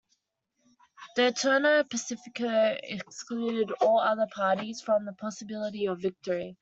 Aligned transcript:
The 1.15 1.31
Turno 1.31 1.87
Pacifico 1.87 2.49
excluded 2.81 3.69
all 3.81 3.99
other 3.99 4.25
parties 4.33 4.81
from 4.81 5.05
the 5.05 5.13
possibility 5.13 5.85
of 5.85 6.01
victory. 6.01 6.57